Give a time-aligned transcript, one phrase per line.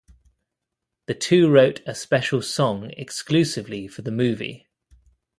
[1.05, 4.65] The two wrote a special song exclusively for the movie.